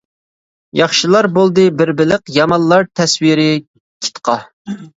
[0.79, 3.47] ياخشىلار بولدى بىر بېلىق، يامانلار تەسۋىرى
[4.07, 4.43] كىتقا.